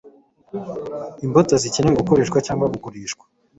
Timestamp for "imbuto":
1.25-1.53